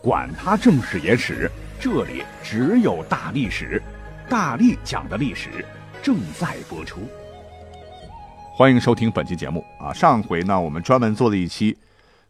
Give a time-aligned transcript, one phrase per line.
[0.00, 1.50] 管他正史野史。
[1.80, 3.80] 这里只有大历史，
[4.28, 5.64] 大力讲的历史
[6.02, 7.00] 正在播出。
[8.52, 9.92] 欢迎收听本期节目啊！
[9.92, 11.76] 上回呢，我们专门做了一期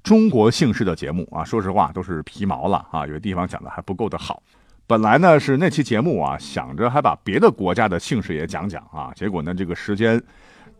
[0.02, 4.42] 中国姓氏的节目啊，说实话都是皮毛了啊，有的地方讲的还不够的好。
[4.86, 10.22] 本来呢是那期节目啊，想着还把别的国家的姓氏也讲讲啊，结果呢这个时间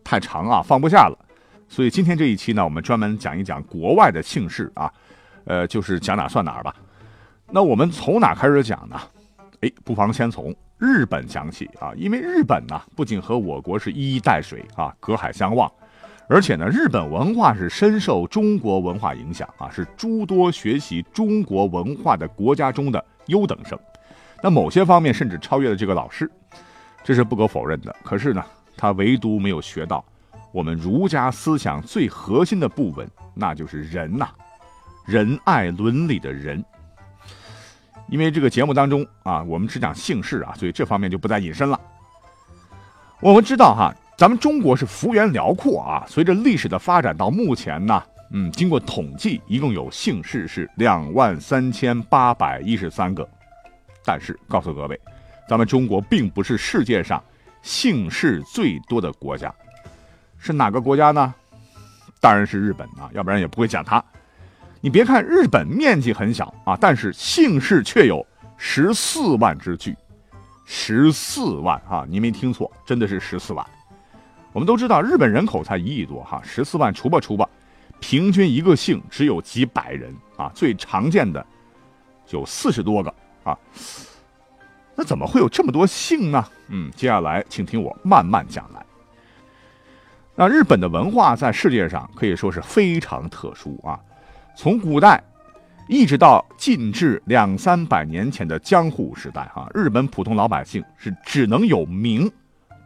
[0.04, 1.18] 太长啊，放不下了。
[1.70, 4.92] 所以今天这一期呢，我们专门讲一讲国外的姓氏啊，
[5.48, 6.74] 呃，就是讲哪算哪吧。
[7.50, 9.00] 那我们从哪开始讲呢？
[9.62, 15.68] 哎，不妨先从日本讲起啊，因为日本呢不仅和我国是一衣带水啊，隔海相望，
[16.28, 23.76] 而且呢，日本文化是深受中国文化影响啊，是诸多学习中国文化的国家中的优等生。
[24.42, 26.30] 那某些方面甚至超越了这个老师，
[27.02, 27.96] 这是不可否认的。
[28.04, 28.44] 可是呢，
[28.76, 30.04] 他唯独没有学到
[30.52, 34.28] 我们儒家思想最核心的部分，那就是仁呐，
[35.08, 36.62] 仁爱伦理的仁。
[38.08, 41.80] 因为这个节目当中啊，我们只讲姓氏啊，所以这方面就不再引申了。
[43.20, 53.26] 我们知道哈，咱们中国是幅员辽阔啊，随着历史的发展到目前呢，嗯，经过统计，一共有姓氏是两万三千八百一十三个。
[54.04, 55.00] 但是告诉各位，
[55.48, 57.22] 咱们中国并不是世界上
[57.62, 59.54] 姓氏最多的国家，
[60.36, 61.34] 是哪个国家呢？
[62.20, 64.04] 当然是日本啊，要不然也不会讲它。
[64.80, 68.24] 你别看日本面积很小啊，但是姓氏却有
[68.56, 69.96] 十四万之巨，
[70.64, 72.06] 十四万啊！
[72.08, 73.66] 你没听错，真的是十四万。
[74.52, 77.48] 我们都知道日本人口才一亿多哈，十四万除吧除吧，
[77.98, 81.44] 平均一个姓只有几百人啊，最常见的
[82.30, 83.58] 有四十多个啊。
[84.94, 86.44] 那怎么会有这么多姓呢？
[86.68, 88.84] 嗯，接下来请听我慢慢讲来。
[90.36, 93.98] 那日本的文化在世界上可以说是非常特殊啊。
[94.60, 95.22] 从古代
[95.86, 102.28] 一直到近至两三百年前的江户时代，哈，日本普通老百姓是只能有名，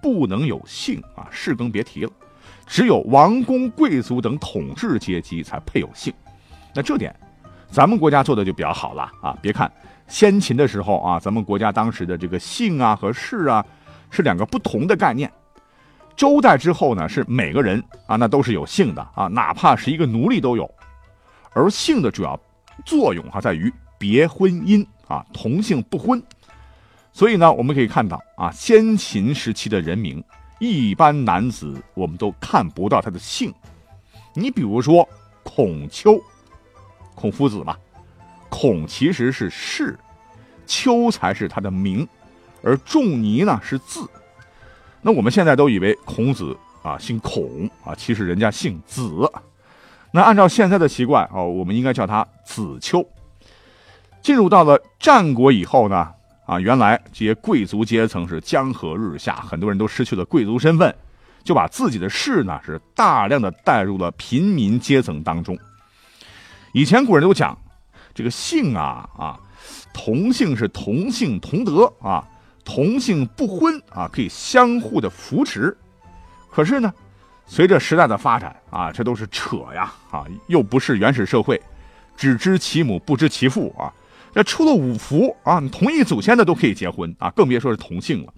[0.02, 2.10] 不能有姓啊，氏更别提了。
[2.66, 6.12] 只有王公贵族等统治阶级才配有姓。
[6.74, 7.16] 那这点，
[7.70, 9.34] 咱们国家做的就比较好了啊。
[9.40, 9.72] 别看
[10.06, 13.64] 先秦的时候啊，咱们国家当时的这个姓啊和氏啊
[14.10, 15.32] 是两个不同的概念。
[16.14, 20.70] 周代之后呢，是每个人啊那都是有姓的啊，哪怕是一个奴隶都有。
[21.54, 22.38] 而姓的主要
[22.84, 26.22] 作用哈，在于别婚姻啊，同姓不婚。
[27.12, 30.24] 所以呢，我们可以看到啊，先秦时期的人名，
[30.58, 33.52] 一般男子我们都看不到他的姓。
[34.34, 35.06] 你比如说
[35.42, 36.18] 孔丘，
[37.14, 37.76] 孔夫子嘛，
[38.48, 39.98] 孔其实是氏，
[40.66, 42.08] 丘才是他的名，
[42.62, 44.08] 而仲尼呢是字。
[45.02, 49.30] 那我们现在都以为孔子啊姓孔啊，其实人家姓子。
[50.14, 53.02] 那按照现在的习惯哦，我们应该叫他子秋。
[54.20, 56.08] 进入到了战国以后呢，
[56.46, 60.94] 啊，原来这些贵族阶层是江河日下，很多人都失去了贵族身份，
[61.42, 65.58] 就把自己的氏呢是大量的带入了平民阶层当中。
[66.72, 67.58] 以前古人都讲，
[68.14, 69.40] 这个姓啊啊，
[69.94, 72.22] 同姓是同姓同德啊，
[72.64, 75.76] 同姓不婚啊，可以相互的扶持。
[76.50, 76.92] 可是呢？
[77.54, 80.24] 随着时代的发展啊，这都是扯呀啊！
[80.46, 81.60] 又不是原始社会，
[82.16, 83.92] 只知其母不知其父啊。
[84.34, 88.32] 这出了五福啊，你同一祖先的都可以结婚啊，更别说是同姓了。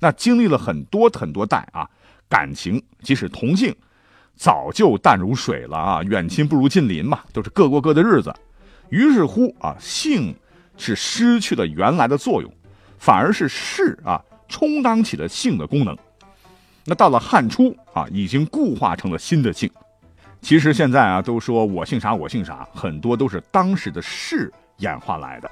[0.00, 1.86] 那经历了很多很多代啊，
[2.30, 3.76] 感情即使同姓，
[4.36, 6.02] 早就淡如水了啊。
[6.04, 8.34] 远亲不如近邻嘛，都是各过各的日子。
[8.88, 10.34] 于是乎啊，姓
[10.78, 12.50] 是失去了原来的作用，
[12.98, 14.18] 反而是氏啊
[14.48, 15.94] 充当起了姓的功能。
[16.88, 19.68] 那到了汉初啊，已经固化成了新的姓。
[20.40, 25.50] 其实现在啊，都说我姓啥，我姓啥，很多都是当时的氏演化来的。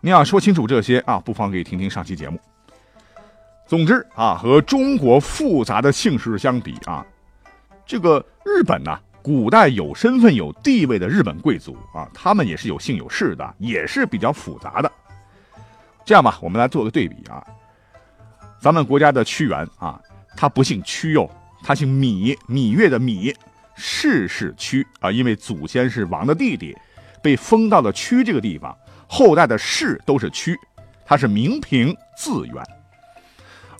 [0.00, 2.40] 你要说清楚这些啊，不妨可以听听上期节目。
[3.68, 7.06] 总之啊，和中国复杂的姓氏相比啊，
[7.84, 14.90] 这个日本呢，古代有身份有地位的日本贵族啊，他们也是有姓有氏的，也是比较复杂的。
[16.04, 17.46] 这样吧，我们来做个对比啊，
[18.58, 20.00] 咱们国家的屈原啊。
[20.36, 21.30] 他不姓屈哟，
[21.62, 23.34] 他姓芈，芈月的芈，
[23.74, 26.76] 氏是屈啊，因为祖先是王的弟弟，
[27.22, 28.76] 被封到了屈这个地方，
[29.08, 30.56] 后代的氏都是屈，
[31.04, 32.62] 他是名平字元。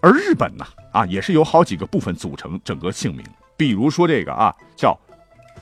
[0.00, 3.24] 而日本呢，啊，也是由好几个部分组成整个姓名。
[3.56, 4.98] 比如说这个啊，叫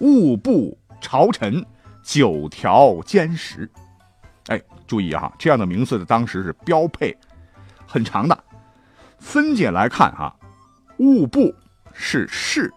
[0.01, 1.65] 务部朝臣
[2.03, 3.71] 九条兼实。
[4.49, 7.17] 哎，注意哈，这样的名字的当时是标配，
[7.87, 8.45] 很长的。
[9.19, 10.35] 分解来看哈，
[10.99, 11.55] 务部
[11.93, 12.73] 是氏，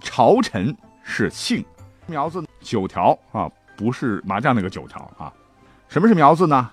[0.00, 1.64] 朝臣是姓，
[2.06, 5.32] 苗字九条啊，不是麻将那个九条啊。
[5.88, 6.70] 什么是苗字呢？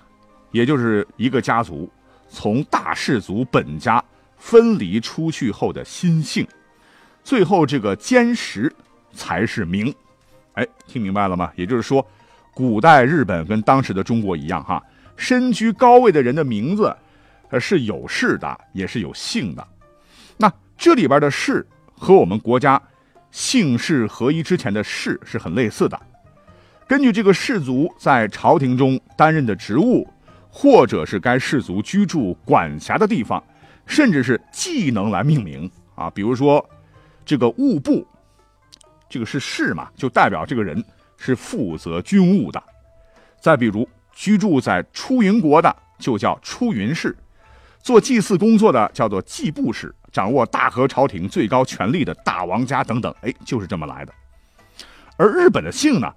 [0.50, 1.90] 也就是一个家族
[2.28, 4.02] 从大氏族本家
[4.36, 6.46] 分离出去后的新姓，
[7.22, 8.74] 最后这个坚实
[9.12, 9.94] 才是名。
[10.54, 11.52] 哎，听明白了吗？
[11.56, 12.06] 也就是说。
[12.54, 14.84] 古代日本跟当时的中国一样，哈，
[15.16, 16.94] 身居高位的人的名字，
[17.48, 19.66] 呃，是有氏的，也是有姓的。
[20.36, 20.52] 那
[20.82, 21.64] 这里边的氏
[21.94, 22.82] 和我们国家
[23.30, 25.96] 姓氏合一之前的氏是很类似的。
[26.88, 30.04] 根据这个氏族在朝廷中担任的职务，
[30.50, 33.40] 或者是该氏族居住管辖的地方，
[33.86, 36.10] 甚至是技能来命名啊。
[36.10, 36.68] 比如说，
[37.24, 38.04] 这个务部，
[39.08, 40.84] 这个是氏嘛，就代表这个人。
[41.16, 42.60] 是负责军务的，
[43.40, 47.16] 再比如居住在出云国的就叫出云氏，
[47.80, 54.12] 做祭祀工作的叫做祭部氏，掌握大和朝廷最高权力的大王家等等，哎，就是这么来的。
[55.16, 56.12] 而日本的姓呢，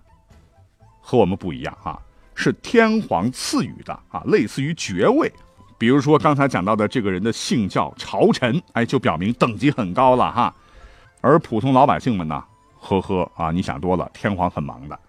[0.99, 1.97] 和我们不一样啊，
[2.33, 5.31] 是天皇赐予的啊，类似于爵位。
[5.77, 10.53] 比如说刚才讲到的这个人的姓叫朝臣，哎，就表明等级很高了哈。
[11.21, 12.43] 而普通老百姓们呢？
[12.79, 14.99] 呵呵啊，你想多了，天皇很忙的。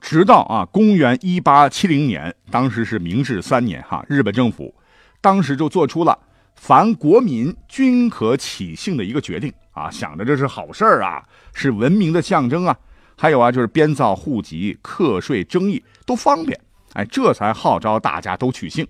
[0.00, 4.74] 直到啊，公元一八七零年，当时是明治三年，哈，日本政府
[5.20, 6.18] 当时就做出了
[6.54, 11.22] 凡国民均可起姓的一个决定啊，想着这是好事儿啊，
[11.52, 12.76] 是文明的象征啊。
[13.16, 16.60] 还有啊，就是编造户籍、课税、争议都方便，
[16.94, 18.86] 哎，这才号召大家都取姓。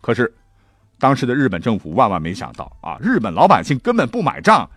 [0.00, 0.34] 可是，
[0.98, 4.68] 当时的日本政府万万没想到啊，日本老百姓根本不买账。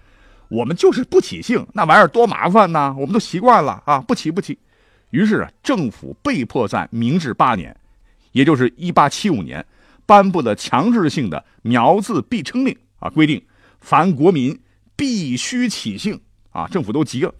[0.49, 2.93] 我们就是不起姓，那玩意儿多麻烦呐！
[2.99, 4.59] 我们都习惯了啊，不起不起。
[5.11, 7.73] 于是政府被迫在明治八年，
[8.33, 9.65] 也就是一八七五年，
[10.11, 13.41] 颁布了强制性的苗字必称令啊，规定
[13.79, 14.59] 凡国民
[14.97, 16.19] 必须起姓
[16.49, 16.67] 啊。
[16.67, 17.33] 政府都急了，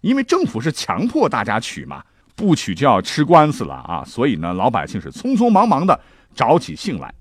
[0.00, 2.02] 因为政府是强迫大家取嘛，
[2.34, 4.02] 不取就要吃官司了啊。
[4.04, 6.00] 所以呢，老百姓是匆匆忙忙的
[6.34, 7.14] 找起姓来，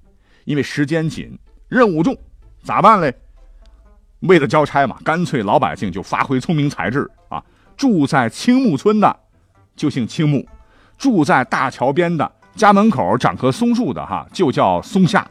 [0.45, 1.37] 因为时间紧，
[1.67, 2.17] 任务重，
[2.63, 3.13] 咋办嘞？
[4.21, 7.43] 为了交差嘛，干脆老百姓就发挥聪明才智啊！
[7.77, 9.19] 住在青木村的
[9.75, 10.47] 就姓青木，
[10.97, 15.27] 住在大桥边的家门口长棵松树的哈就叫松下，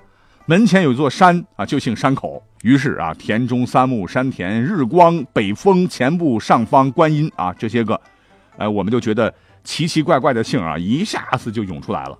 [0.47, 2.43] 门前有座山啊就姓山口。
[2.63, 8.01] 于是啊，田中三木、山田、日光、北风、前部、上方、观音啊这些个，
[8.57, 9.33] 哎，我们就觉得
[9.65, 12.19] 奇奇怪怪的姓啊一下子就涌出来了。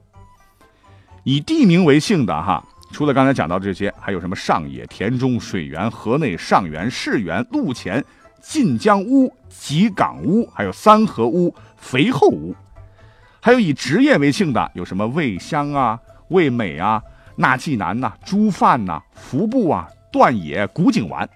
[1.25, 2.65] 以地名为姓的哈。
[2.91, 8.05] 除了刚才讲到这些，还有什么上野、田中、水源、河内、上原、市源、陆前、
[8.43, 12.55] 晋江屋、吉港屋，还有三河屋、肥后屋，
[13.45, 15.99] 还有以职业为姓的，有什么魏香啊、
[16.29, 17.03] 魏美啊、
[17.35, 21.29] 纳纪南呐、朱范呐、服部啊、段野、古井丸。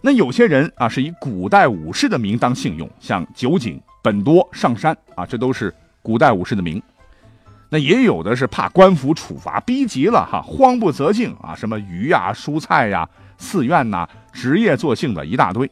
[0.00, 5.72] 那有些人啊，是以古代武士的名当姓用，像酒井、本多、上山啊，这都是
[6.02, 6.82] 古代武士的名。
[7.68, 15.70] 那也有的是怕官府处罚逼急了哈，慌不择姓啊，什么鱼呀、蔬菜呀、寺院呐，职业作姓的一大堆。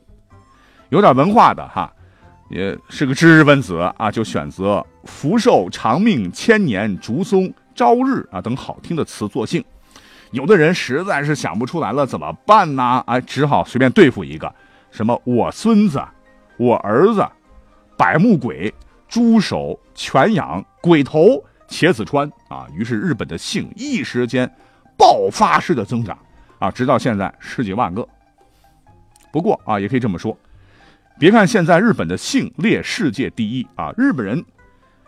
[0.90, 1.92] 有点文化的哈，
[2.50, 9.64] 也是个知识分子啊，就选择福寿、长命、千年、竹松、朝日啊等好听的词作姓。
[10.32, 13.02] 有的人实在是想不出来了，怎么办呢？
[13.06, 14.52] 哎，只好随便对付一个，
[14.90, 16.02] 什么我孙子、
[16.56, 17.24] 我儿子、
[17.96, 18.74] 百目鬼、
[19.08, 21.42] 猪手、犬养、鬼头。
[21.68, 24.52] 茄子川啊，于是日本的姓一时间
[24.98, 26.18] 爆发式的增长
[26.58, 28.04] 啊，直到现在十几万个。
[29.30, 30.36] 不过啊，也可以这么说，
[31.20, 34.42] 别看现在日本的姓列世界第一啊，日本人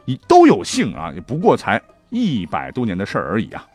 [0.04, 3.66] 你都有姓啊，也不过才一百多年的事儿而已啊。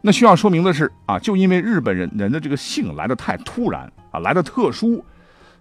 [0.00, 5.04] 那需要说明的是啊，就因为日本人人的这个姓来的太突然啊，来的特殊，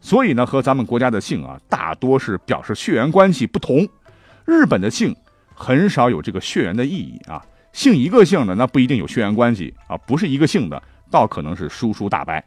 [0.02, 3.88] 所以呢，和咱们国家的姓啊，大多是表示血缘关系不同。
[4.46, 5.16] 日本的姓。
[5.58, 12.44] 很少有这个血缘的意义啊，姓一个姓的那不一定有血缘关系啊，不是一个姓的倒可能是叔叔大伯。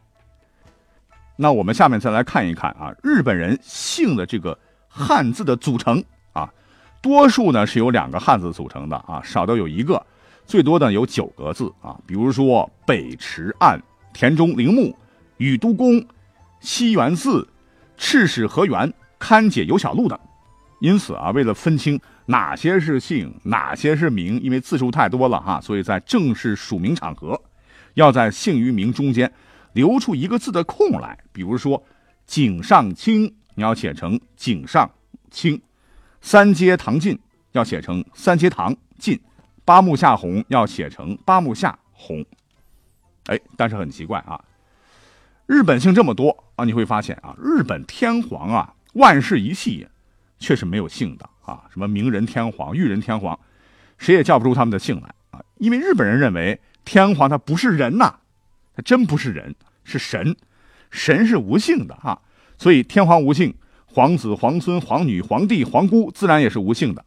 [1.41, 6.03] 那我们下面再来看一看啊，日本人姓的这个汉字的组成
[6.33, 6.53] 啊，
[7.01, 10.05] 多数呢是由两个汉字组成的啊，少的有一个，
[10.45, 13.81] 最多的有九个字啊，比如说北池岸、
[14.13, 14.93] 田中铃木、
[15.37, 16.05] 宇都宫、
[16.61, 17.47] 西园寺、
[17.97, 20.19] 赤石河原、勘解有小路等。
[20.81, 22.01] 因此啊，为了分清。
[22.31, 27.41] 哪些是姓，哪些是名，因为字数太多了哈，所以在正式署名场合，
[27.95, 29.33] 要在姓与名中间
[29.79, 31.17] 留出一个字的空来。
[31.31, 31.81] 比如说，
[32.27, 34.91] 井上清，你要写成井上
[35.31, 35.57] 清；
[36.21, 37.17] 三阶堂进
[37.53, 39.17] 要写成三阶堂进；
[39.65, 42.27] 八木下红要写成八木下红。
[43.27, 44.43] 哎，但是很奇怪啊，
[45.47, 49.87] 日本姓这么多啊，你会发现啊，日本天皇啊，万世一系
[50.41, 51.31] 却是没有姓的。
[51.43, 53.39] 啊，什么明仁天皇、裕仁天皇，
[53.97, 55.41] 谁也叫不出他们的姓来啊！
[55.57, 58.17] 因为日本人认为天皇他不是人呐，
[58.77, 59.55] 他真不是人，
[59.89, 60.37] 是神，
[60.91, 62.21] 神是无姓的啊，
[62.59, 63.55] 所以天皇无姓，
[63.87, 67.05] 皇子、皇孙、皇女、皇帝、皇姑自然也是无姓的。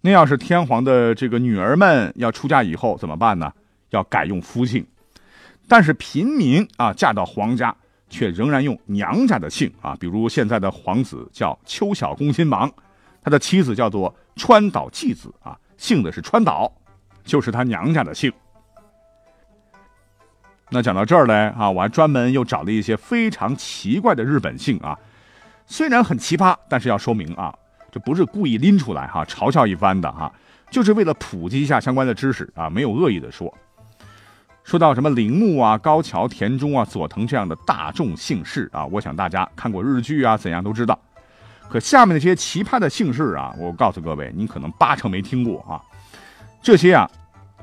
[0.00, 3.52] 那要是天皇的这个女儿们要出嫁以后怎么办呢？
[3.90, 4.84] 要改用夫姓，
[5.68, 7.74] 但是平民啊嫁到皇家
[8.10, 12.70] 却仍然用娘家的姓啊，比如现在的皇子叫秋小宫亲王。
[13.22, 16.70] 他的妻子叫做川岛纪子啊，姓的是川岛，
[17.24, 18.32] 就是他娘家的姓。
[20.76, 24.94] 那讲到这儿呢，啊，我还专门又找了一些非常奇怪的日本姓啊，
[25.64, 27.54] 虽然很奇葩，但是要说明啊，
[27.90, 30.30] 这不是故意拎出来哈嘲笑一番的哈，
[30.70, 33.50] 就是为了普及一下相关的知识啊，没有恶意的说。
[34.64, 40.98] 说到什么铃木啊、高桥、田中啊、佐藤这样的大众姓氏啊，我想大家看过日剧啊，怎样都知道。
[41.70, 45.80] 可下面那些奇葩的姓氏啊，我告诉各位，你可能八成没听过啊。
[46.60, 47.10] 这些啊，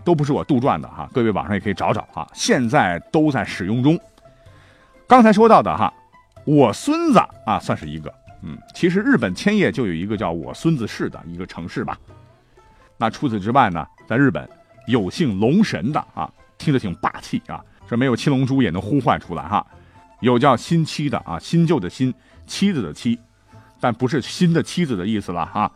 [0.03, 3.99] 都不是我杜撰的哈，各位网上也可以找找啊，现在都在使用中。
[5.07, 5.93] 刚才说到的哈，
[6.45, 8.13] 我孙子啊，算是一个。
[8.41, 11.97] 嗯，其实日本千叶就有一个叫我孙子市的一个城市吧。
[12.97, 14.47] 那除此之外呢，在日本
[14.87, 19.65] 有姓龙神的啊，听着挺霸气啊，这没有七龙珠也能呼唤出来哈。
[20.19, 22.13] 有叫新妻的啊，新旧的新，
[22.45, 23.17] 妻子的妻。
[23.79, 25.69] 但不是新的妻子的意思了哈，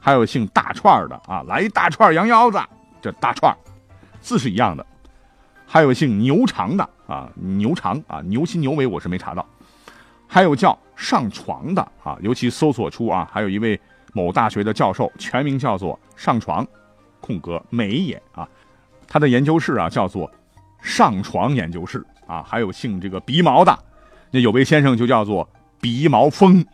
[0.00, 2.60] 还有姓大串的啊，来一大串羊腰子，
[3.00, 3.56] 这大串
[4.20, 4.84] 字是一样的。
[5.66, 9.46] 还有姓牛长的啊，牛长啊，牛心牛尾我是没查到。
[10.26, 13.80] 还有叫上床的啊，尤其搜索出啊，还有一位
[14.12, 16.66] 某大学的教授，全名叫做上床
[17.20, 18.48] 空格美也啊，
[19.06, 20.30] 他的研究室啊叫做
[20.82, 22.42] 上床研究室啊。
[22.42, 23.76] 还有姓这个鼻毛的，
[24.32, 25.48] 那有位先生就叫做
[25.80, 26.64] 鼻毛峰。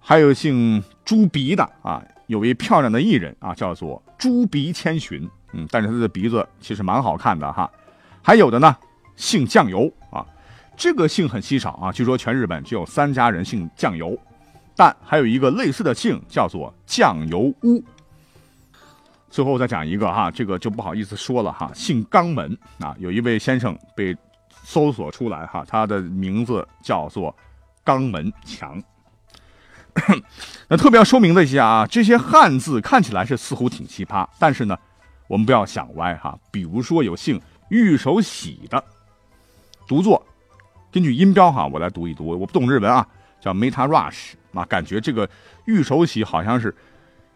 [0.00, 7.68] 还有姓朱鼻的啊，有位漂亮的艺人啊，叫做猪鼻千寻，嗯，但是他的鼻子其实蛮好看的哈。
[8.22, 8.76] 还有的呢，
[9.16, 10.24] 姓酱油啊，
[10.76, 14.16] 这个姓很稀少啊，据说全日本只有三家人姓酱油，
[14.76, 17.82] 但还有一个类似的姓叫做酱油屋。
[19.28, 24.16] 最后再讲一个哈，这个就不好意思说了哈，姓肛门啊，有一位先生被
[24.62, 27.34] 搜索出来哈，他的名字叫做
[27.84, 28.80] 肛门强。
[30.68, 34.76] 那特别要说明的一下啊，这些汉字看起来是似乎挺奇葩，但是呢，
[35.28, 36.38] 我们不要想歪哈。
[36.50, 38.82] 比如说有姓玉手洗的，
[39.86, 40.24] 读作，
[40.90, 43.06] 根据音标哈，我来读一读，我不懂日文啊，
[43.40, 45.28] 叫 Meta Rush 啊，感觉这个
[45.66, 46.74] 玉手洗好像是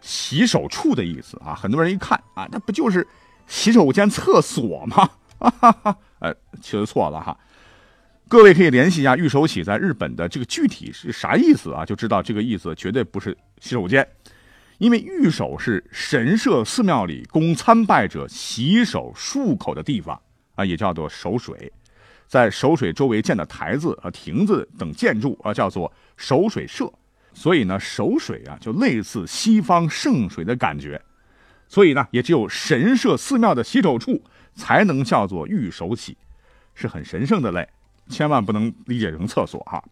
[0.01, 1.55] 洗手处的意思啊。
[1.55, 3.07] 很多人一看啊，那不就是
[3.47, 5.09] 洗手间厕所吗？
[5.39, 7.37] 哈哈哈，呃，其实错了哈。
[8.29, 11.87] 各位可以联系一下玉手洗在日本的这个具体是啥意思啊？
[11.87, 14.05] 就知道这个意思绝对不是洗手间，
[14.79, 20.21] 因为玉手是神社寺庙里供参拜者洗手漱口的地方
[20.57, 21.73] 啊，也叫做守水，
[22.27, 26.93] 在守水周围建的台子啊、亭子等建筑啊，叫做守水社。
[27.33, 31.01] 所以呢，守水啊，就类似西方圣水的感觉。
[31.69, 34.25] 所以呢，也只有神社寺庙的洗手处
[34.57, 36.17] 才能叫做玉手洗，
[36.75, 37.69] 是很神圣的嘞。
[38.09, 39.83] 千万不能理解成厕所哈。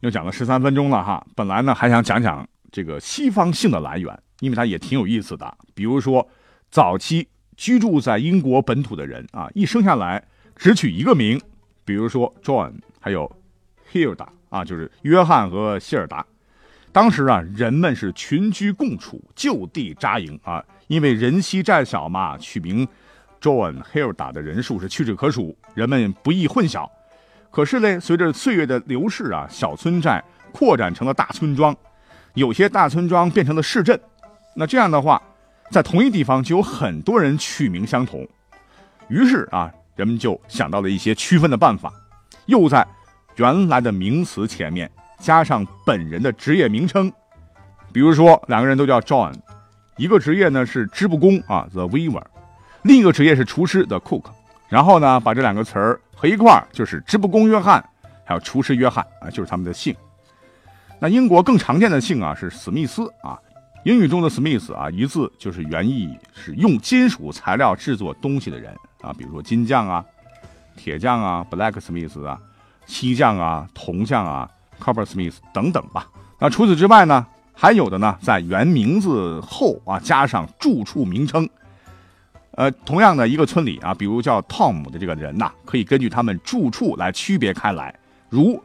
[0.00, 5.56] 又讲了十三分钟了哈，本来呢还想讲讲这个西方姓的来源，因为它也挺有意思的。
[5.74, 6.28] 比如说，
[6.70, 7.26] 早期
[7.56, 10.22] 居住在英国本土的人啊，一生下来
[10.54, 11.40] 只取一个名，
[11.84, 13.30] 比如说 John，还有
[13.92, 16.24] Hilda 啊，就是约翰和希尔达。
[16.92, 22.86] 当时啊，人们是群居共处，就地扎营啊，因为人稀债小嘛，取名。
[23.38, 26.88] John Hilda 的人数是屈指可数，人们不易混淆。
[27.50, 31.76] 可是呢，随着岁月的流逝啊，小村寨扩展成了大村庄，
[32.34, 33.98] 有些大村庄变成了市镇。
[34.54, 35.22] 那这样的话，
[35.70, 38.26] 在同一地方就有很多人取名相同。
[39.08, 41.92] 于是啊，人们就想到了一些区分的办法，
[42.46, 42.86] 又在
[43.36, 47.12] 原来的名词前面加上本人的职业名称。
[47.92, 49.32] 比如说，两个人都叫 John，
[49.96, 52.24] 一个职业呢是织布工啊，The Weaver。
[52.82, 54.24] 另一个职业是厨师，the cook，
[54.68, 57.84] 然后呢，把这两个词儿合一块儿，就是织布工约翰，
[58.24, 59.94] 还有厨师约翰啊，就是他们的姓。
[60.98, 63.38] 那英国更常见的姓啊是史密斯啊，
[63.84, 70.04] 英语中的 Smith 啊，一字就是原意是用金属材料制作东西的人啊，比如说金匠啊、
[70.74, 72.40] 铁匠啊、Blacksmith 啊、
[72.86, 74.50] 锡匠啊、铜匠啊、
[74.82, 76.08] Coppersmith 等等吧。
[76.38, 81.48] 那除此之外呢，还有的呢，在原名字后啊加上住处名称。
[82.56, 87.94] 呃，同样的一个村里啊，比如叫 Tom 的这个人呐，可以根据他们住处来区别开来，
[88.28, 88.62] 如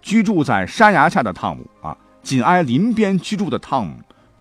[0.00, 3.94] 居住在山崖下的汤姆啊，紧挨林边居住的汤姆。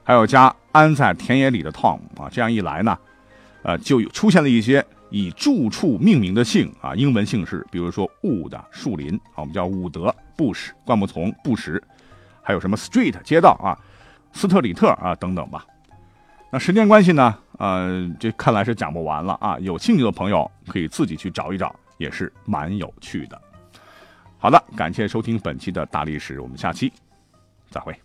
[0.03, 2.97] 还有家安在田野里的 Tom 啊，这样一来呢，
[3.63, 11.81] 呃，就出现了一些以住处命名的姓啊，英文姓氏，比如说 Wood 树林啊，我们叫伍德 Bush 灌木丛布什，
[12.41, 13.77] 还有什么 Street 街道啊，
[14.33, 15.65] 斯特里特啊等等吧。
[16.51, 19.55] 那时间关系呢，呃，这看来是讲不完了啊。
[19.59, 23.39] 有兴趣的朋友可以自己去找一找，也是蛮有趣的。
[24.39, 26.91] 好的，感谢收听本期的大历史，我们下期
[27.69, 27.95] 再会。